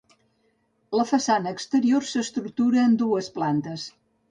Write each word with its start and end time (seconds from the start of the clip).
La 0.99 1.05
façana 1.09 1.51
exterior 1.57 2.09
s'estructura 2.13 2.83
en 2.89 2.99
dues 3.05 3.31
plantes. 3.39 3.89